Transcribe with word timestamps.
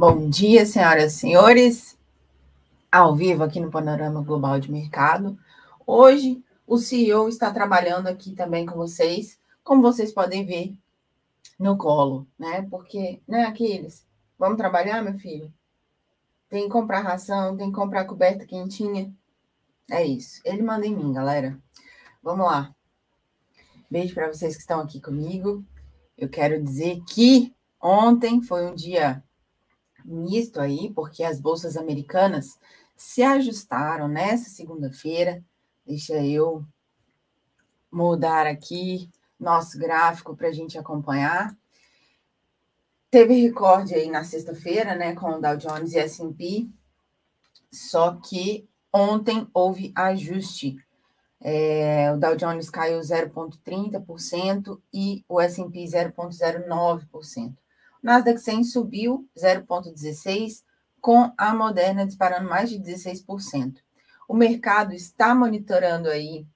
Bom 0.00 0.30
dia, 0.30 0.64
senhoras 0.64 1.12
e 1.12 1.18
senhores. 1.18 1.98
Ao 2.90 3.14
vivo 3.14 3.44
aqui 3.44 3.60
no 3.60 3.70
Panorama 3.70 4.22
Global 4.22 4.58
de 4.58 4.72
Mercado. 4.72 5.38
Hoje, 5.86 6.42
o 6.66 6.78
CEO 6.78 7.28
está 7.28 7.52
trabalhando 7.52 8.06
aqui 8.06 8.34
também 8.34 8.64
com 8.64 8.76
vocês, 8.76 9.38
como 9.62 9.82
vocês 9.82 10.10
podem 10.10 10.46
ver 10.46 10.74
no 11.58 11.76
colo, 11.76 12.26
né? 12.38 12.66
Porque, 12.70 13.20
né, 13.28 13.44
Aquiles? 13.44 14.06
Vamos 14.38 14.56
trabalhar, 14.56 15.02
meu 15.02 15.18
filho? 15.18 15.52
Tem 16.48 16.62
que 16.62 16.70
comprar 16.70 17.00
ração, 17.00 17.54
tem 17.54 17.68
que 17.68 17.76
comprar 17.76 18.06
coberta 18.06 18.46
quentinha. 18.46 19.14
É 19.90 20.02
isso. 20.02 20.40
Ele 20.46 20.62
manda 20.62 20.86
em 20.86 20.96
mim, 20.96 21.12
galera. 21.12 21.60
Vamos 22.22 22.46
lá. 22.46 22.74
Beijo 23.90 24.14
para 24.14 24.32
vocês 24.32 24.54
que 24.54 24.62
estão 24.62 24.80
aqui 24.80 24.98
comigo. 24.98 25.62
Eu 26.16 26.30
quero 26.30 26.64
dizer 26.64 27.02
que 27.06 27.54
ontem 27.78 28.40
foi 28.40 28.64
um 28.64 28.74
dia 28.74 29.22
misto 30.12 30.60
aí, 30.60 30.92
porque 30.94 31.22
as 31.22 31.40
bolsas 31.40 31.76
americanas 31.76 32.58
se 32.96 33.22
ajustaram 33.22 34.08
nessa 34.08 34.50
segunda-feira. 34.50 35.42
Deixa 35.86 36.14
eu 36.24 36.64
mudar 37.90 38.46
aqui 38.46 39.10
nosso 39.38 39.78
gráfico 39.78 40.36
para 40.36 40.48
a 40.48 40.52
gente 40.52 40.78
acompanhar. 40.78 41.56
Teve 43.10 43.34
recorde 43.40 43.94
aí 43.94 44.08
na 44.08 44.22
sexta-feira, 44.22 44.94
né, 44.94 45.14
com 45.14 45.30
o 45.30 45.40
Dow 45.40 45.56
Jones 45.56 45.94
e 45.94 45.98
S&P, 45.98 46.68
só 47.72 48.12
que 48.16 48.68
ontem 48.92 49.48
houve 49.52 49.92
ajuste. 49.96 50.76
É, 51.40 52.12
o 52.12 52.18
Dow 52.18 52.36
Jones 52.36 52.68
caiu 52.68 53.00
0,30% 53.00 54.80
e 54.92 55.24
o 55.28 55.40
S&P 55.40 55.84
0,09%. 55.84 57.56
Nasdaq 58.02 58.38
100 58.38 58.64
subiu 58.64 59.28
0,16%, 59.36 60.62
com 61.00 61.32
a 61.36 61.54
Moderna 61.54 62.06
disparando 62.06 62.48
mais 62.48 62.68
de 62.70 62.78
16%. 62.78 63.76
O 64.28 64.34
mercado 64.34 64.92
está 64.92 65.34
monitorando 65.34 66.08
aí 66.08 66.46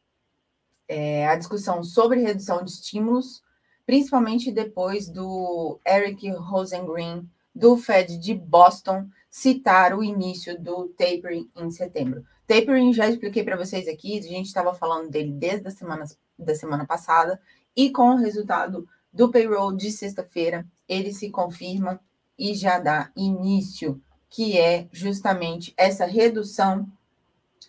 é, 0.87 1.27
a 1.27 1.37
discussão 1.37 1.83
sobre 1.83 2.21
redução 2.21 2.63
de 2.63 2.71
estímulos, 2.71 3.43
principalmente 3.87 4.53
depois 4.53 5.09
do 5.09 5.81
Eric 5.87 6.31
Rosengren, 6.31 7.29
do 7.55 7.77
Fed 7.77 8.19
de 8.19 8.35
Boston, 8.35 9.09
citar 9.31 9.95
o 9.95 10.03
início 10.03 10.61
do 10.61 10.89
tapering 10.89 11.51
em 11.57 11.71
setembro. 11.71 12.25
Tapering 12.47 12.93
já 12.93 13.09
expliquei 13.09 13.43
para 13.43 13.57
vocês 13.57 13.89
aqui, 13.89 14.19
a 14.19 14.23
gente 14.23 14.47
estava 14.47 14.75
falando 14.75 15.11
dele 15.11 15.33
desde 15.33 15.67
a 15.67 15.71
semana, 15.71 16.05
da 16.39 16.55
semana 16.55 16.87
passada, 16.87 17.41
e 17.77 17.91
com 17.91 18.11
o 18.11 18.17
resultado 18.17 18.87
do 19.13 19.31
payroll 19.31 19.73
de 19.73 19.91
sexta-feira, 19.91 20.67
ele 20.89 21.13
se 21.13 21.31
confirma 21.31 22.01
e 22.39 22.55
já 22.55 22.79
dá 22.79 23.11
início, 23.17 24.01
que 24.29 24.59
é 24.59 24.89
justamente 24.93 25.73
essa 25.77 26.05
redução 26.05 26.91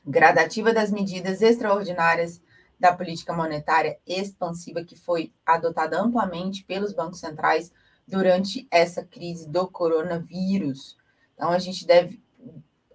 gradativa 0.05 0.73
das 0.73 0.91
medidas 0.91 1.41
extraordinárias 1.41 2.41
da 2.79 2.93
política 2.93 3.33
monetária 3.33 3.97
expansiva 4.05 4.83
que 4.83 4.95
foi 4.95 5.33
adotada 5.45 5.99
amplamente 5.99 6.63
pelos 6.63 6.93
bancos 6.93 7.19
centrais 7.19 7.71
durante 8.07 8.67
essa 8.69 9.03
crise 9.03 9.49
do 9.49 9.67
coronavírus. 9.67 10.97
Então 11.33 11.49
a 11.49 11.59
gente 11.59 11.85
deve 11.85 12.21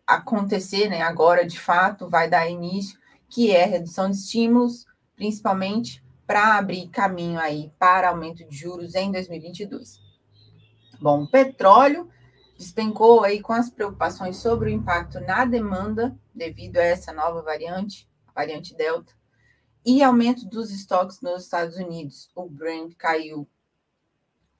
acontecer, 0.06 0.88
né, 0.88 1.02
agora 1.02 1.46
de 1.46 1.58
fato 1.58 2.08
vai 2.08 2.28
dar 2.28 2.48
início, 2.48 2.98
que 3.28 3.52
é 3.52 3.64
redução 3.64 4.10
de 4.10 4.16
estímulos, 4.16 4.86
principalmente 5.16 6.02
para 6.26 6.56
abrir 6.56 6.88
caminho 6.88 7.38
aí 7.38 7.72
para 7.78 8.08
aumento 8.08 8.44
de 8.44 8.56
juros 8.56 8.94
em 8.94 9.10
2022. 9.10 10.00
Bom, 11.00 11.22
o 11.22 11.26
petróleo 11.26 12.10
despencou 12.58 13.24
aí 13.24 13.40
com 13.40 13.54
as 13.54 13.70
preocupações 13.70 14.36
sobre 14.36 14.68
o 14.68 14.72
impacto 14.72 15.18
na 15.20 15.46
demanda 15.46 16.14
devido 16.34 16.76
a 16.76 16.82
essa 16.82 17.10
nova 17.10 17.40
variante, 17.40 18.06
a 18.28 18.32
variante 18.32 18.76
Delta, 18.76 19.14
e 19.84 20.02
aumento 20.02 20.46
dos 20.46 20.70
estoques 20.70 21.22
nos 21.22 21.44
Estados 21.44 21.76
Unidos. 21.76 22.28
O 22.34 22.50
Brent 22.50 22.94
caiu 22.98 23.48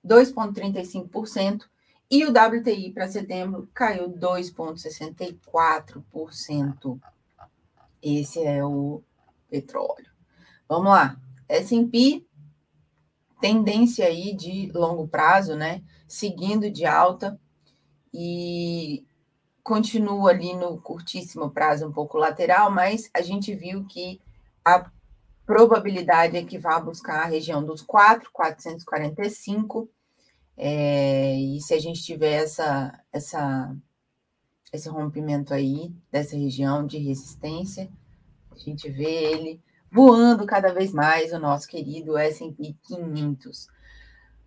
2,35% 0.03 1.65
e 2.11 2.25
o 2.25 2.31
WTI 2.31 2.91
para 2.93 3.07
setembro 3.07 3.69
caiu 3.75 4.09
2,64%. 4.09 6.99
Esse 8.03 8.43
é 8.43 8.65
o 8.65 9.03
petróleo. 9.51 10.11
Vamos 10.67 10.91
lá. 10.91 11.21
S&P, 11.47 12.27
tendência 13.43 14.07
aí 14.07 14.35
de 14.35 14.73
longo 14.73 15.07
prazo, 15.07 15.55
né? 15.55 15.83
Seguindo 16.11 16.69
de 16.69 16.85
alta 16.85 17.39
e 18.13 19.07
continua 19.63 20.31
ali 20.31 20.55
no 20.55 20.81
curtíssimo 20.81 21.49
prazo 21.51 21.87
um 21.87 21.93
pouco 21.93 22.19
lateral, 22.19 22.69
mas 22.69 23.09
a 23.15 23.23
gente 23.23 23.55
viu 23.55 23.85
que 23.85 24.21
a 24.65 24.91
probabilidade 25.47 26.37
é 26.37 26.45
que 26.45 26.59
vá 26.59 26.81
buscar 26.81 27.23
a 27.23 27.27
região 27.27 27.65
dos 27.65 27.81
4, 27.81 28.29
445, 28.33 29.89
é, 30.57 31.37
e 31.37 31.61
se 31.61 31.75
a 31.75 31.79
gente 31.79 32.03
tiver 32.03 32.43
essa, 32.43 33.01
essa, 33.13 33.73
esse 34.73 34.89
rompimento 34.89 35.55
aí 35.55 35.95
dessa 36.11 36.37
região 36.37 36.85
de 36.85 36.99
resistência, 36.99 37.89
a 38.51 38.57
gente 38.57 38.91
vê 38.91 39.33
ele 39.33 39.61
voando 39.93 40.45
cada 40.45 40.73
vez 40.73 40.93
mais 40.93 41.33
o 41.33 41.39
nosso 41.39 41.69
querido 41.69 42.19
S&P 42.19 42.75
500. 42.83 43.69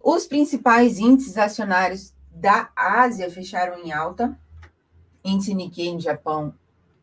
Os 0.06 0.28
principais 0.28 1.00
índices 1.00 1.38
acionários 1.38 2.14
da 2.30 2.70
Ásia 2.76 3.32
fecharam 3.32 3.82
em 3.82 3.94
alta. 3.94 4.38
Índice 5.24 5.54
Nikkei 5.56 5.94
no 5.94 6.02
Japão, 6.02 6.54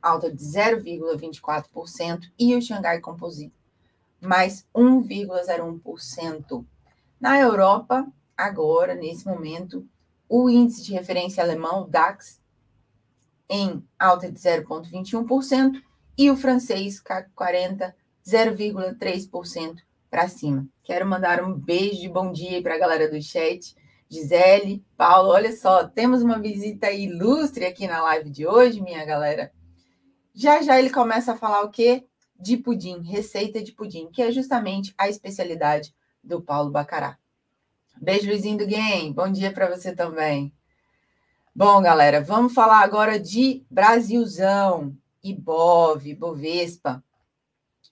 alta 0.02 0.30
de 0.30 0.44
0,24%, 0.44 2.30
e 2.38 2.54
o 2.54 2.60
Xangai 2.60 3.00
Composite, 3.00 3.54
mais 4.20 4.66
1,01%. 4.76 6.62
Na 7.18 7.40
Europa, 7.40 8.06
agora, 8.36 8.94
nesse 8.94 9.26
momento, 9.26 9.88
o 10.28 10.50
índice 10.50 10.84
de 10.84 10.92
referência 10.92 11.42
alemão, 11.42 11.88
DAX, 11.88 12.38
em 13.48 13.82
alta 13.98 14.30
de 14.30 14.38
0,21%, 14.38 15.82
e 16.18 16.30
o 16.30 16.36
francês, 16.36 17.00
CAC 17.00 17.30
40, 17.34 17.96
0,3% 18.26 19.78
para 20.10 20.28
cima. 20.28 20.66
Quero 20.82 21.06
mandar 21.06 21.42
um 21.42 21.54
beijo 21.54 22.00
de 22.00 22.08
bom 22.08 22.32
dia 22.32 22.60
para 22.62 22.74
a 22.74 22.78
galera 22.78 23.08
do 23.08 23.22
chat. 23.22 23.76
Gisele, 24.08 24.84
Paulo, 24.96 25.30
olha 25.30 25.56
só, 25.56 25.86
temos 25.86 26.20
uma 26.20 26.40
visita 26.40 26.90
ilustre 26.90 27.64
aqui 27.64 27.86
na 27.86 28.02
live 28.02 28.28
de 28.28 28.44
hoje, 28.44 28.80
minha 28.80 29.04
galera. 29.04 29.52
Já 30.34 30.60
já 30.62 30.78
ele 30.78 30.90
começa 30.90 31.32
a 31.32 31.36
falar 31.36 31.62
o 31.62 31.70
quê? 31.70 32.06
De 32.38 32.56
pudim, 32.56 33.00
receita 33.02 33.62
de 33.62 33.70
pudim, 33.72 34.10
que 34.10 34.20
é 34.20 34.32
justamente 34.32 34.92
a 34.98 35.08
especialidade 35.08 35.94
do 36.24 36.42
Paulo 36.42 36.70
Bacará. 36.70 37.16
Beijo, 38.02 38.26
Luizinho 38.26 38.58
do 38.58 38.66
Game. 38.66 39.12
Bom 39.12 39.30
dia 39.30 39.52
para 39.52 39.68
você 39.68 39.94
também. 39.94 40.52
Bom, 41.54 41.80
galera, 41.82 42.20
vamos 42.20 42.54
falar 42.54 42.80
agora 42.80 43.20
de 43.20 43.64
Brasilzão, 43.70 44.96
Ibov, 45.22 46.14
Bovespa. 46.14 47.04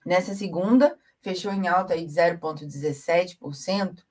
Nessa 0.05 0.33
segunda, 0.33 0.97
fechou 1.21 1.51
em 1.51 1.67
alta 1.67 1.93
aí 1.93 2.05
de 2.05 2.13
0,17%, 2.13 4.03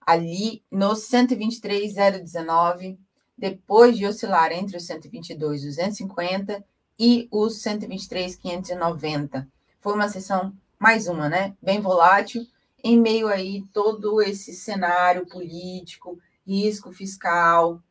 ali 0.00 0.62
nos 0.70 1.00
123,019, 1.04 2.98
depois 3.36 3.96
de 3.96 4.06
oscilar 4.06 4.52
entre 4.52 4.76
os 4.76 4.86
122 4.86 5.62
e 5.62 5.66
250 5.66 6.64
e 6.98 7.28
os 7.30 7.60
123,590. 7.60 9.48
Foi 9.80 9.94
uma 9.94 10.08
sessão, 10.08 10.52
mais 10.78 11.06
uma, 11.06 11.28
né? 11.28 11.54
Bem 11.60 11.80
volátil, 11.80 12.46
em 12.82 12.98
meio 12.98 13.28
aí 13.28 13.64
todo 13.72 14.22
esse 14.22 14.54
cenário 14.54 15.26
político, 15.26 16.18
risco 16.46 16.92
fiscal 16.92 17.82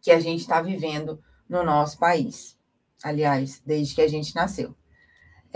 que 0.00 0.10
a 0.10 0.20
gente 0.20 0.40
está 0.40 0.62
vivendo 0.62 1.20
no 1.48 1.64
nosso 1.64 1.98
país. 1.98 2.56
Aliás, 3.02 3.60
desde 3.66 3.94
que 3.94 4.02
a 4.02 4.08
gente 4.08 4.34
nasceu. 4.34 4.74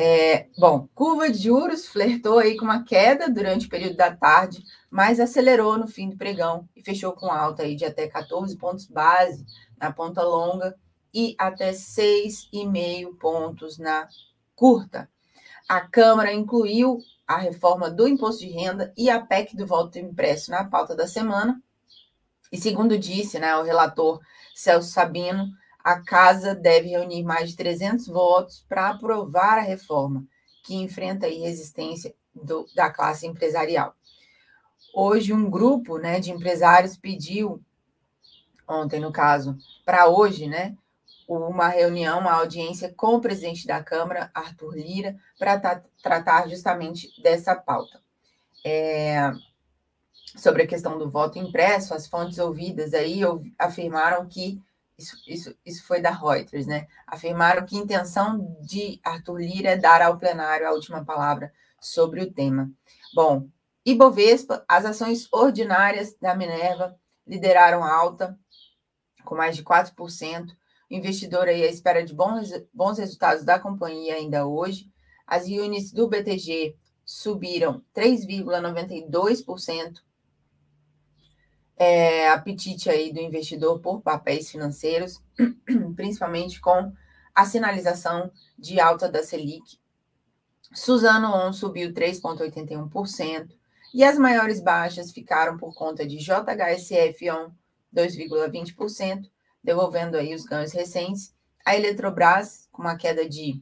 É, 0.02 0.48
bom, 0.56 0.88
curva 0.94 1.28
de 1.28 1.42
juros 1.42 1.86
flertou 1.86 2.38
aí 2.38 2.56
com 2.56 2.64
uma 2.64 2.82
queda 2.82 3.28
durante 3.28 3.66
o 3.66 3.68
período 3.68 3.96
da 3.98 4.10
tarde, 4.10 4.64
mas 4.90 5.20
acelerou 5.20 5.76
no 5.76 5.86
fim 5.86 6.08
do 6.08 6.16
pregão 6.16 6.66
e 6.74 6.82
fechou 6.82 7.12
com 7.12 7.26
alta 7.30 7.64
aí 7.64 7.76
de 7.76 7.84
até 7.84 8.08
14 8.08 8.56
pontos 8.56 8.86
base 8.86 9.44
na 9.78 9.92
ponta 9.92 10.22
longa 10.22 10.74
e 11.12 11.36
até 11.38 11.72
6,5 11.72 13.14
pontos 13.18 13.76
na 13.76 14.08
curta. 14.56 15.06
A 15.68 15.82
Câmara 15.82 16.32
incluiu 16.32 16.96
a 17.26 17.36
reforma 17.36 17.90
do 17.90 18.08
imposto 18.08 18.40
de 18.40 18.48
renda 18.48 18.94
e 18.96 19.10
a 19.10 19.20
PEC 19.20 19.54
do 19.54 19.66
voto 19.66 19.98
impresso 19.98 20.50
na 20.50 20.64
pauta 20.64 20.96
da 20.96 21.06
semana. 21.06 21.62
E 22.50 22.56
segundo 22.56 22.96
disse 22.96 23.38
né, 23.38 23.54
o 23.54 23.62
relator 23.62 24.18
Celso 24.54 24.88
Sabino, 24.88 25.46
a 25.82 26.00
casa 26.00 26.54
deve 26.54 26.88
reunir 26.88 27.22
mais 27.22 27.50
de 27.50 27.56
300 27.56 28.06
votos 28.06 28.64
para 28.68 28.90
aprovar 28.90 29.58
a 29.58 29.62
reforma, 29.62 30.24
que 30.64 30.74
enfrenta 30.74 31.26
aí 31.26 31.38
resistência 31.38 32.14
do, 32.34 32.66
da 32.74 32.90
classe 32.90 33.26
empresarial. 33.26 33.94
Hoje, 34.94 35.32
um 35.32 35.48
grupo 35.48 35.98
né, 35.98 36.20
de 36.20 36.30
empresários 36.30 36.96
pediu 36.96 37.62
ontem 38.70 39.00
no 39.00 39.12
caso, 39.12 39.58
para 39.84 40.08
hoje, 40.08 40.46
né? 40.46 40.76
Uma 41.26 41.68
reunião, 41.68 42.20
uma 42.20 42.32
audiência 42.32 42.92
com 42.96 43.16
o 43.16 43.20
presidente 43.20 43.66
da 43.66 43.82
Câmara, 43.82 44.30
Arthur 44.34 44.74
Lira, 44.74 45.16
para 45.38 45.82
tratar 46.02 46.48
justamente 46.48 47.10
dessa 47.22 47.54
pauta. 47.54 48.00
É, 48.64 49.32
sobre 50.36 50.62
a 50.62 50.66
questão 50.66 50.98
do 50.98 51.08
voto 51.08 51.38
impresso, 51.38 51.94
as 51.94 52.06
fontes 52.06 52.38
ouvidas 52.38 52.94
aí 52.94 53.20
afirmaram 53.58 54.26
que 54.26 54.60
isso, 55.00 55.16
isso, 55.26 55.56
isso 55.64 55.86
foi 55.86 56.00
da 56.00 56.10
Reuters, 56.10 56.66
né? 56.66 56.86
Afirmaram 57.06 57.64
que 57.64 57.76
a 57.76 57.80
intenção 57.80 58.56
de 58.60 59.00
Arthur 59.02 59.38
Lira 59.38 59.70
é 59.70 59.76
dar 59.76 60.02
ao 60.02 60.18
plenário 60.18 60.68
a 60.68 60.72
última 60.72 61.02
palavra 61.04 61.50
sobre 61.80 62.20
o 62.20 62.30
tema. 62.30 62.70
Bom, 63.14 63.48
Ibovespa, 63.84 64.64
as 64.68 64.84
ações 64.84 65.26
ordinárias 65.32 66.14
da 66.20 66.34
Minerva 66.34 66.94
lideraram 67.26 67.82
alta, 67.82 68.38
com 69.24 69.34
mais 69.34 69.56
de 69.56 69.64
4%. 69.64 70.50
O 70.90 70.94
investidor 70.94 71.48
aí 71.48 71.64
à 71.64 71.68
espera 71.68 72.04
de 72.04 72.14
bons, 72.14 72.50
bons 72.74 72.98
resultados 72.98 73.42
da 73.44 73.58
companhia 73.58 74.16
ainda 74.16 74.46
hoje. 74.46 74.90
As 75.26 75.46
units 75.46 75.92
do 75.92 76.08
BTG 76.08 76.76
subiram 77.06 77.82
3,92%. 77.94 80.02
É, 81.82 82.28
apetite 82.28 82.90
aí 82.90 83.10
do 83.10 83.20
investidor 83.20 83.80
por 83.80 84.02
papéis 84.02 84.50
financeiros, 84.50 85.22
principalmente 85.96 86.60
com 86.60 86.92
a 87.34 87.46
sinalização 87.46 88.30
de 88.58 88.78
alta 88.78 89.08
da 89.08 89.22
Selic. 89.22 89.78
Suzano 90.74 91.34
On 91.34 91.50
subiu 91.54 91.90
3,81%. 91.94 93.48
E 93.94 94.04
as 94.04 94.18
maiores 94.18 94.60
baixas 94.60 95.10
ficaram 95.10 95.56
por 95.56 95.74
conta 95.74 96.06
de 96.06 96.18
JHSF 96.18 97.30
On, 97.30 97.50
2,20%, 97.96 99.30
devolvendo 99.64 100.18
aí 100.18 100.34
os 100.34 100.44
ganhos 100.44 100.72
recentes. 100.72 101.34
A 101.64 101.74
Eletrobras, 101.74 102.68
com 102.70 102.82
uma 102.82 102.96
queda 102.96 103.26
de 103.26 103.58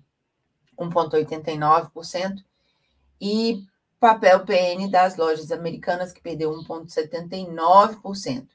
1,89%, 0.76 2.44
e 3.20 3.62
papel 4.00 4.44
PN 4.44 4.88
das 4.90 5.16
lojas 5.16 5.50
americanas, 5.50 6.12
que 6.12 6.20
perdeu 6.20 6.52
1,79%. 6.52 8.46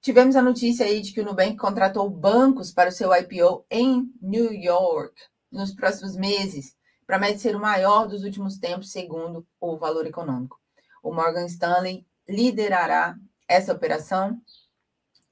Tivemos 0.00 0.36
a 0.36 0.42
notícia 0.42 0.84
aí 0.86 1.00
de 1.00 1.12
que 1.12 1.20
o 1.20 1.24
Nubank 1.24 1.56
contratou 1.56 2.10
bancos 2.10 2.70
para 2.70 2.90
o 2.90 2.92
seu 2.92 3.14
IPO 3.14 3.64
em 3.70 4.12
New 4.20 4.52
York 4.52 5.14
nos 5.50 5.72
próximos 5.72 6.16
meses, 6.16 6.76
promete 7.06 7.38
ser 7.38 7.56
o 7.56 7.60
maior 7.60 8.06
dos 8.06 8.24
últimos 8.24 8.58
tempos, 8.58 8.90
segundo 8.90 9.46
o 9.60 9.76
valor 9.76 10.06
econômico. 10.06 10.60
O 11.02 11.12
Morgan 11.12 11.46
Stanley 11.46 12.06
liderará 12.28 13.16
essa 13.46 13.72
operação, 13.72 14.40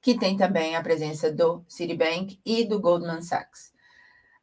que 0.01 0.17
tem 0.17 0.37
também 0.37 0.75
a 0.75 0.81
presença 0.81 1.31
do 1.31 1.63
Citibank 1.67 2.39
e 2.45 2.63
do 2.63 2.79
Goldman 2.79 3.21
Sachs. 3.21 3.73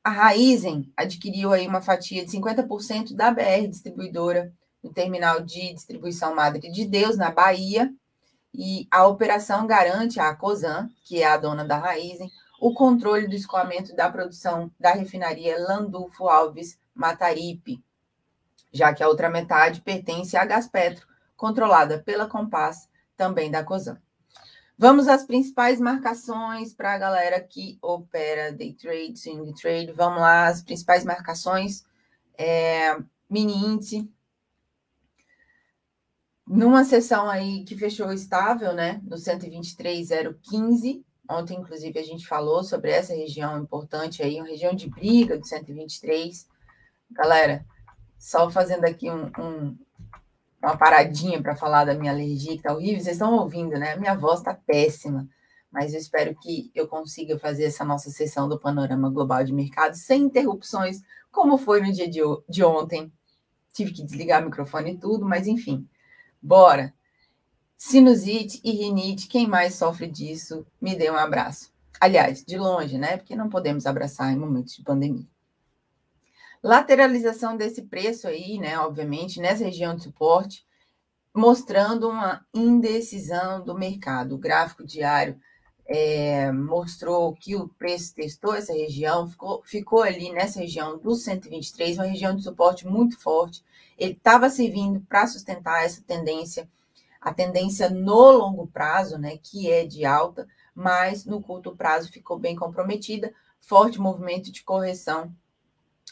A 0.03 0.11
Raizen 0.11 0.93
adquiriu 0.97 1.53
aí 1.53 1.67
uma 1.67 1.83
fatia 1.83 2.25
de 2.25 2.33
50% 2.33 3.15
da 3.15 3.31
BR 3.31 3.69
Distribuidora 3.69 4.53
no 4.83 4.93
terminal 4.93 5.41
de 5.41 5.73
distribuição 5.73 6.35
Madre 6.35 6.71
de 6.71 6.85
Deus, 6.85 7.17
na 7.17 7.31
Bahia, 7.31 7.93
e 8.53 8.87
a 8.91 9.07
operação 9.07 9.67
garante 9.67 10.19
à 10.19 10.35
COSAN, 10.35 10.91
que 11.05 11.23
é 11.23 11.27
a 11.27 11.37
dona 11.37 11.65
da 11.65 11.79
Raizen, 11.79 12.31
o 12.61 12.75
controle 12.75 13.29
do 13.29 13.35
escoamento 13.35 13.95
da 13.95 14.11
produção 14.11 14.71
da 14.79 14.93
refinaria 14.93 15.59
Landulfo 15.59 16.29
Alves 16.29 16.79
Mataripe, 16.95 17.83
já 18.73 18.93
que 18.93 19.03
a 19.03 19.09
outra 19.09 19.31
metade 19.31 19.81
pertence 19.81 20.37
à 20.37 20.45
Gaspetro, 20.45 21.07
controlada 21.37 21.99
pela 21.99 22.27
Compass, 22.27 22.89
também 23.17 23.51
da 23.51 23.65
COSAN. 23.65 23.99
Vamos 24.77 25.09
às 25.09 25.25
principais 25.25 25.79
marcações 25.79 26.73
para 26.73 26.95
a 26.95 26.99
galera 26.99 27.39
que 27.39 27.79
opera 27.83 28.51
day 28.51 28.73
trade, 28.73 29.19
swing 29.19 29.53
trade. 29.53 29.93
Vamos 29.93 30.21
lá, 30.21 30.47
as 30.47 30.63
principais 30.63 31.05
marcações. 31.05 31.85
É, 32.39 32.97
mini 33.29 33.53
índice. 33.53 34.11
Numa 36.53 36.83
sessão 36.83 37.31
aí 37.31 37.63
que 37.63 37.77
fechou 37.77 38.13
estável, 38.13 38.73
né? 38.73 39.01
No 39.05 39.17
123,015. 39.17 41.05
Ontem, 41.31 41.57
inclusive, 41.57 41.97
a 41.97 42.03
gente 42.03 42.27
falou 42.27 42.65
sobre 42.65 42.91
essa 42.91 43.15
região 43.15 43.57
importante 43.57 44.21
aí, 44.21 44.35
uma 44.41 44.49
região 44.49 44.75
de 44.75 44.91
briga 44.91 45.39
do 45.39 45.47
123. 45.47 46.49
Galera, 47.13 47.65
só 48.19 48.51
fazendo 48.51 48.85
aqui 48.85 49.09
um, 49.09 49.31
um 49.39 49.79
uma 50.61 50.77
paradinha 50.77 51.41
para 51.41 51.55
falar 51.55 51.85
da 51.85 51.95
minha 51.95 52.11
alergia, 52.11 52.57
que 52.57 52.65
tá 52.65 52.75
horrível. 52.75 53.01
Vocês 53.01 53.15
estão 53.15 53.33
ouvindo, 53.37 53.79
né? 53.79 53.95
Minha 53.95 54.17
voz 54.17 54.43
tá 54.43 54.53
péssima, 54.53 55.29
mas 55.71 55.95
eu 55.95 56.01
espero 56.01 56.35
que 56.35 56.69
eu 56.75 56.89
consiga 56.89 57.39
fazer 57.39 57.63
essa 57.63 57.85
nossa 57.85 58.11
sessão 58.11 58.49
do 58.49 58.59
Panorama 58.59 59.09
Global 59.09 59.45
de 59.45 59.53
Mercado 59.53 59.95
sem 59.95 60.23
interrupções, 60.23 61.01
como 61.31 61.57
foi 61.57 61.81
no 61.81 61.93
dia 61.93 62.11
de, 62.11 62.21
de 62.49 62.65
ontem. 62.65 63.11
Tive 63.73 63.93
que 63.93 64.03
desligar 64.03 64.43
o 64.43 64.47
microfone 64.47 64.95
e 64.95 64.99
tudo, 64.99 65.25
mas 65.25 65.47
enfim. 65.47 65.89
Bora! 66.43 66.95
Sinusite 67.77 68.61
e 68.63 68.73
rinite, 68.73 69.27
quem 69.27 69.47
mais 69.47 69.75
sofre 69.75 70.07
disso, 70.07 70.67
me 70.81 70.95
dê 70.95 71.11
um 71.11 71.17
abraço. 71.17 71.73
Aliás, 72.01 72.45
de 72.45 72.59
longe, 72.59 72.99
né? 72.99 73.17
Porque 73.17 73.37
não 73.37 73.49
podemos 73.49 73.87
abraçar 73.87 74.33
em 74.33 74.39
momentos 74.39 74.75
de 74.75 74.83
pandemia. 74.83 75.27
Lateralização 76.63 77.57
desse 77.57 77.83
preço 77.83 78.29
aí, 78.29 78.59
né, 78.59 78.79
obviamente, 78.79 79.41
nessa 79.41 79.65
região 79.65 79.97
de 79.97 80.03
suporte, 80.03 80.67
mostrando 81.35 82.09
uma 82.09 82.45
indecisão 82.53 83.65
do 83.65 83.75
mercado. 83.75 84.35
O 84.35 84.39
gráfico 84.39 84.85
diário 84.85 85.41
é, 85.87 86.53
mostrou 86.53 87.35
que 87.35 87.57
o 87.57 87.69
preço 87.69 88.15
testou 88.15 88.55
essa 88.55 88.73
região, 88.73 89.29
ficou, 89.29 89.63
ficou 89.65 90.03
ali 90.03 90.31
nessa 90.33 90.61
região 90.61 90.99
do 90.99 91.15
123, 91.15 91.97
uma 91.97 92.07
região 92.07 92.37
de 92.37 92.43
suporte 92.43 92.87
muito 92.87 93.19
forte. 93.19 93.65
Ele 94.01 94.15
estava 94.15 94.51
servindo 94.51 95.01
para 95.03 95.29
sustentar 95.29 95.85
essa 95.85 96.03
tendência, 96.03 96.69
a 97.21 97.33
tendência 97.33 97.89
no 97.89 98.33
longo 98.33 98.67
prazo, 98.67 99.19
né, 99.19 99.37
que 99.37 99.71
é 99.71 99.87
de 99.87 100.05
alta, 100.05 100.49
mas 100.75 101.25
no 101.25 101.41
curto 101.41 101.77
prazo 101.77 102.11
ficou 102.11 102.39
bem 102.39 102.57
comprometida, 102.57 103.33
forte 103.61 104.01
movimento 104.01 104.51
de 104.51 104.65
correção 104.65 105.33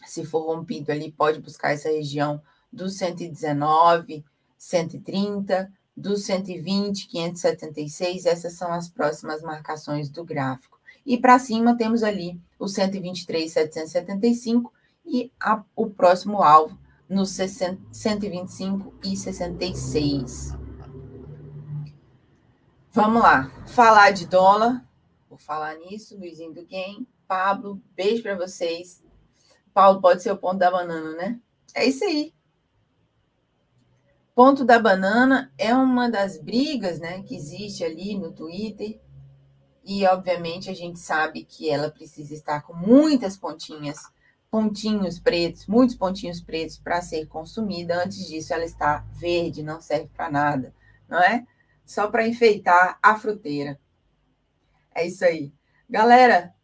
se 0.06 0.24
for 0.24 0.40
rompido 0.40 0.92
ali, 0.92 1.10
pode 1.10 1.40
buscar 1.40 1.72
essa 1.72 1.88
região 1.88 2.40
do 2.72 2.88
119, 2.88 4.24
130, 4.56 5.72
do 5.96 6.16
120, 6.16 7.08
576, 7.08 8.26
essas 8.26 8.52
são 8.54 8.72
as 8.72 8.88
próximas 8.88 9.42
marcações 9.42 10.08
do 10.08 10.24
gráfico. 10.24 10.78
E 11.04 11.18
para 11.18 11.38
cima 11.38 11.76
temos 11.76 12.02
ali 12.02 12.40
o 12.58 12.68
123, 12.68 13.50
775 13.50 14.72
e 15.04 15.32
a, 15.40 15.62
o 15.74 15.88
próximo 15.88 16.42
alvo 16.42 16.78
no 17.08 17.24
60, 17.24 17.80
125 17.92 18.94
e 19.04 19.16
66. 19.16 20.54
Vamos 22.90 23.22
lá, 23.22 23.50
falar 23.66 24.10
de 24.10 24.26
dólar, 24.26 24.84
vou 25.28 25.38
falar 25.38 25.76
nisso, 25.76 26.18
Luizinho 26.18 26.52
do 26.52 26.66
Game, 26.66 27.08
Pablo, 27.26 27.80
beijo 27.94 28.22
para 28.22 28.36
vocês. 28.36 29.02
Paulo 29.72 30.00
pode 30.00 30.22
ser 30.22 30.32
o 30.32 30.36
ponto 30.36 30.58
da 30.58 30.70
banana, 30.70 31.12
né? 31.12 31.40
É 31.74 31.86
isso 31.86 32.04
aí. 32.04 32.34
Ponto 34.34 34.64
da 34.64 34.78
banana 34.78 35.52
é 35.58 35.74
uma 35.74 36.10
das 36.10 36.38
brigas, 36.38 36.98
né, 36.98 37.22
que 37.22 37.34
existe 37.34 37.84
ali 37.84 38.16
no 38.16 38.32
Twitter. 38.32 39.00
E 39.84 40.06
obviamente 40.06 40.70
a 40.70 40.74
gente 40.74 40.98
sabe 40.98 41.44
que 41.44 41.68
ela 41.68 41.90
precisa 41.90 42.34
estar 42.34 42.62
com 42.62 42.72
muitas 42.72 43.36
pontinhas, 43.36 43.98
pontinhos 44.50 45.18
pretos, 45.18 45.66
muitos 45.66 45.96
pontinhos 45.96 46.40
pretos 46.40 46.78
para 46.78 47.02
ser 47.02 47.26
consumida. 47.26 48.02
Antes 48.02 48.26
disso, 48.26 48.52
ela 48.52 48.64
está 48.64 49.04
verde, 49.12 49.62
não 49.62 49.80
serve 49.80 50.08
para 50.08 50.30
nada, 50.30 50.74
não 51.08 51.18
é? 51.18 51.46
Só 51.84 52.08
para 52.10 52.26
enfeitar 52.26 52.98
a 53.02 53.18
fruteira. 53.18 53.78
É 54.94 55.06
isso 55.06 55.24
aí. 55.24 55.52
Galera, 55.88 56.54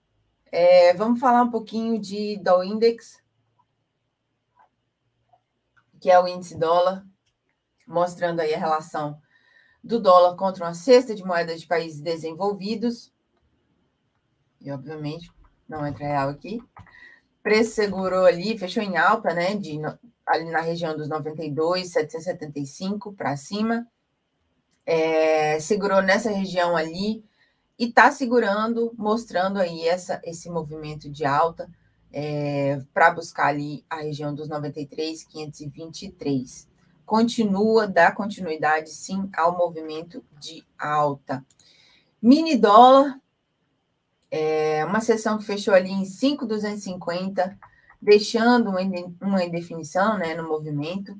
é, 0.50 0.94
vamos 0.94 1.20
falar 1.20 1.42
um 1.42 1.50
pouquinho 1.50 1.98
de 1.98 2.38
Dow 2.38 2.62
Index, 2.62 3.22
que 6.00 6.10
é 6.10 6.20
o 6.20 6.28
índice 6.28 6.58
dólar, 6.58 7.04
mostrando 7.86 8.40
aí 8.40 8.54
a 8.54 8.58
relação 8.58 9.20
do 9.82 10.00
dólar 10.00 10.36
contra 10.36 10.64
uma 10.64 10.74
cesta 10.74 11.14
de 11.14 11.24
moedas 11.24 11.60
de 11.60 11.66
países 11.66 12.00
desenvolvidos. 12.00 13.12
E, 14.60 14.70
obviamente, 14.70 15.30
não 15.68 15.86
entra 15.86 16.06
real 16.06 16.28
aqui. 16.30 16.62
Preço 17.44 17.74
segurou 17.74 18.24
ali, 18.24 18.56
fechou 18.56 18.82
em 18.82 18.96
alta, 18.96 19.34
né? 19.34 19.54
De, 19.54 19.78
ali 20.26 20.50
na 20.50 20.62
região 20.62 20.96
dos 20.96 21.10
92, 21.10 21.92
775 21.92 23.12
para 23.12 23.36
cima. 23.36 23.86
É, 24.86 25.60
segurou 25.60 26.00
nessa 26.00 26.30
região 26.30 26.74
ali 26.74 27.22
e 27.78 27.84
está 27.84 28.10
segurando, 28.10 28.94
mostrando 28.96 29.58
aí 29.58 29.86
essa, 29.86 30.22
esse 30.24 30.48
movimento 30.48 31.10
de 31.10 31.26
alta 31.26 31.68
é, 32.10 32.80
para 32.94 33.10
buscar 33.10 33.48
ali 33.48 33.84
a 33.90 33.96
região 33.96 34.34
dos 34.34 34.48
93, 34.48 35.24
523. 35.24 36.66
Continua, 37.04 37.86
dá 37.86 38.10
continuidade 38.10 38.88
sim 38.88 39.28
ao 39.36 39.54
movimento 39.54 40.24
de 40.40 40.64
alta. 40.78 41.44
Mini 42.22 42.56
dólar, 42.56 43.20
é 44.36 44.84
uma 44.84 45.00
sessão 45.00 45.38
que 45.38 45.44
fechou 45.44 45.72
ali 45.72 45.92
em 45.92 46.04
5,250, 46.04 47.56
deixando 48.02 48.68
uma 49.20 49.44
indefinição 49.44 50.18
né, 50.18 50.34
no 50.34 50.48
movimento. 50.48 51.16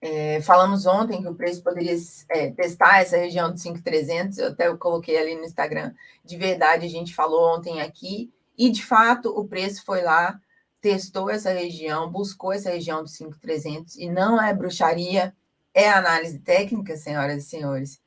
É, 0.00 0.40
falamos 0.40 0.86
ontem 0.86 1.22
que 1.22 1.28
o 1.28 1.36
preço 1.36 1.62
poderia 1.62 1.96
é, 2.30 2.50
testar 2.50 2.98
essa 2.98 3.16
região 3.16 3.52
de 3.52 3.60
5,300, 3.60 4.38
eu 4.38 4.48
até 4.48 4.74
coloquei 4.76 5.16
ali 5.16 5.36
no 5.36 5.44
Instagram. 5.44 5.94
De 6.24 6.36
verdade, 6.36 6.84
a 6.84 6.90
gente 6.90 7.14
falou 7.14 7.56
ontem 7.56 7.80
aqui, 7.80 8.32
e 8.58 8.68
de 8.68 8.84
fato 8.84 9.28
o 9.28 9.46
preço 9.46 9.84
foi 9.84 10.02
lá, 10.02 10.40
testou 10.80 11.30
essa 11.30 11.52
região, 11.52 12.10
buscou 12.10 12.52
essa 12.52 12.70
região 12.70 13.04
dos 13.04 13.12
5,300, 13.12 13.98
e 13.98 14.08
não 14.10 14.42
é 14.42 14.52
bruxaria, 14.52 15.32
é 15.72 15.88
análise 15.88 16.40
técnica, 16.40 16.96
senhoras 16.96 17.44
e 17.44 17.48
senhores. 17.48 18.02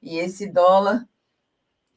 E 0.00 0.16
esse 0.16 0.46
dólar, 0.46 1.08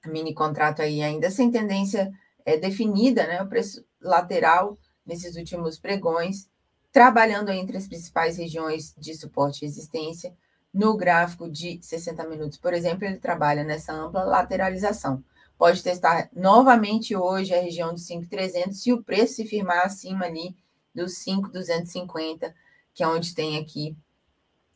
mini 0.05 0.33
contrato 0.33 0.81
aí 0.81 1.01
ainda 1.01 1.29
sem 1.29 1.51
tendência 1.51 2.11
é, 2.45 2.57
definida, 2.57 3.25
né? 3.27 3.41
O 3.41 3.47
preço 3.47 3.85
lateral 4.01 4.77
nesses 5.05 5.35
últimos 5.35 5.79
pregões 5.79 6.49
trabalhando 6.91 7.49
entre 7.49 7.75
as 7.75 7.87
principais 7.87 8.37
regiões 8.37 8.93
de 8.97 9.15
suporte 9.15 9.63
e 9.63 9.67
resistência. 9.67 10.33
No 10.71 10.95
gráfico 10.95 11.49
de 11.49 11.79
60 11.81 12.27
minutos, 12.27 12.57
por 12.57 12.73
exemplo, 12.73 13.05
ele 13.05 13.17
trabalha 13.17 13.63
nessa 13.63 13.93
ampla 13.93 14.23
lateralização. 14.23 15.23
Pode 15.57 15.83
testar 15.83 16.29
novamente 16.33 17.15
hoje 17.15 17.53
a 17.53 17.61
região 17.61 17.93
dos 17.93 18.05
5,300 18.05 18.81
se 18.81 18.93
o 18.93 19.03
preço 19.03 19.35
se 19.35 19.45
firmar 19.45 19.85
acima 19.85 20.25
ali 20.25 20.55
dos 20.93 21.17
5,250, 21.17 22.53
que 22.93 23.03
é 23.03 23.07
onde 23.07 23.33
tem 23.33 23.57
aqui 23.57 23.95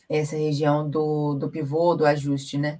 essa 0.10 0.36
região 0.36 0.90
do, 0.90 1.36
do 1.36 1.50
pivô, 1.50 1.96
do 1.96 2.06
ajuste, 2.06 2.58
né? 2.58 2.80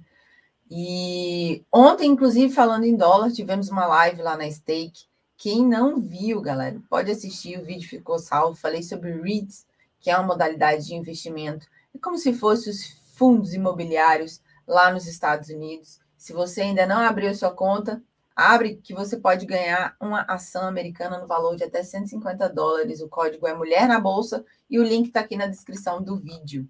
E 0.70 1.64
ontem, 1.72 2.10
inclusive, 2.10 2.52
falando 2.52 2.84
em 2.84 2.96
dólar, 2.96 3.32
tivemos 3.32 3.70
uma 3.70 3.86
live 3.86 4.22
lá 4.22 4.36
na 4.36 4.50
Stake, 4.50 5.08
quem 5.38 5.64
não 5.64 6.00
viu, 6.00 6.40
galera, 6.40 6.82
pode 6.90 7.12
assistir, 7.12 7.56
o 7.56 7.64
vídeo 7.64 7.88
ficou 7.88 8.18
salvo. 8.18 8.56
Falei 8.56 8.82
sobre 8.82 9.12
REITs, 9.12 9.64
que 10.00 10.10
é 10.10 10.16
uma 10.16 10.26
modalidade 10.26 10.84
de 10.84 10.96
investimento. 10.96 11.64
É 11.94 11.98
como 11.98 12.18
se 12.18 12.32
fossem 12.32 12.72
os 12.72 12.88
fundos 13.14 13.54
imobiliários 13.54 14.42
lá 14.66 14.92
nos 14.92 15.06
Estados 15.06 15.48
Unidos. 15.48 16.00
Se 16.16 16.32
você 16.32 16.62
ainda 16.62 16.86
não 16.86 16.98
abriu 16.98 17.32
sua 17.36 17.52
conta, 17.52 18.02
abre 18.34 18.80
que 18.82 18.92
você 18.92 19.16
pode 19.16 19.46
ganhar 19.46 19.96
uma 20.00 20.22
ação 20.22 20.66
americana 20.66 21.18
no 21.18 21.28
valor 21.28 21.54
de 21.54 21.62
até 21.62 21.84
150 21.84 22.48
dólares. 22.48 23.00
O 23.00 23.08
código 23.08 23.46
é 23.46 23.54
Mulher 23.54 23.86
na 23.86 24.00
Bolsa 24.00 24.44
e 24.68 24.80
o 24.80 24.82
link 24.82 25.06
está 25.06 25.20
aqui 25.20 25.36
na 25.36 25.46
descrição 25.46 26.02
do 26.02 26.16
vídeo. 26.16 26.68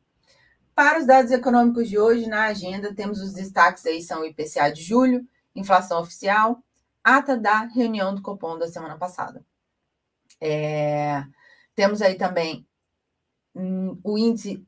Para 0.78 1.00
os 1.00 1.06
dados 1.06 1.32
econômicos 1.32 1.88
de 1.88 1.98
hoje, 1.98 2.28
na 2.28 2.44
agenda, 2.44 2.94
temos 2.94 3.20
os 3.20 3.32
destaques 3.32 3.84
aí, 3.84 4.00
são 4.00 4.20
o 4.20 4.24
IPCA 4.24 4.70
de 4.70 4.80
julho, 4.80 5.26
inflação 5.52 6.00
oficial, 6.00 6.62
ata 7.02 7.36
da 7.36 7.62
reunião 7.64 8.14
do 8.14 8.22
Copom 8.22 8.56
da 8.56 8.68
semana 8.68 8.96
passada. 8.96 9.44
É, 10.40 11.24
temos 11.74 12.00
aí 12.00 12.14
também 12.14 12.64
hum, 13.56 13.98
o 14.04 14.16
índice 14.16 14.64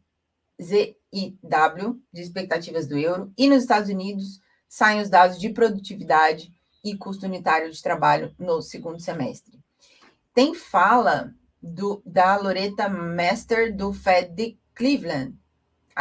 ZIW 0.61 2.03
de 2.13 2.21
expectativas 2.21 2.89
do 2.89 2.99
euro 2.99 3.33
e 3.39 3.49
nos 3.49 3.63
Estados 3.63 3.89
Unidos 3.89 4.41
saem 4.69 5.01
os 5.01 5.09
dados 5.09 5.39
de 5.39 5.51
produtividade 5.51 6.53
e 6.83 6.97
custo 6.97 7.25
unitário 7.25 7.71
de 7.71 7.81
trabalho 7.81 8.35
no 8.37 8.61
segundo 8.61 8.99
semestre. 8.99 9.61
Tem 10.35 10.57
fala 10.57 11.33
do, 11.63 12.03
da 12.05 12.37
Loreta 12.37 12.89
Master 12.89 13.73
do 13.77 13.93
Fed 13.93 14.35
de 14.35 14.59
Cleveland, 14.75 15.39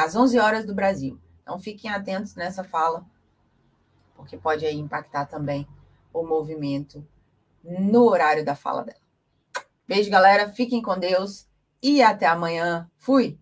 às 0.04 0.16
11 0.16 0.40
horas 0.40 0.66
do 0.66 0.74
Brasil. 0.74 1.20
Então 1.42 1.60
fiquem 1.60 1.92
atentos 1.92 2.36
nessa 2.36 2.64
fala, 2.64 3.06
porque 4.16 4.38
pode 4.38 4.66
aí 4.66 4.78
impactar 4.78 5.26
também 5.26 5.68
o 6.14 6.24
movimento 6.24 7.06
no 7.64 8.04
horário 8.04 8.44
da 8.46 8.56
fala 8.56 8.84
dela. 8.84 9.00
Beijo, 9.88 10.10
galera. 10.10 10.50
Fiquem 10.50 10.82
com 10.82 10.98
Deus 10.98 11.48
e 11.82 12.02
até 12.02 12.28
amanhã. 12.28 12.90
Fui! 12.98 13.40